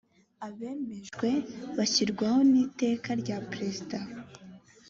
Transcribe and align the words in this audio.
abemejwe 0.47 1.29
bashyirwaho 1.77 2.39
n’iteka 2.51 3.09
rya 3.21 3.37
perezida 3.51 3.97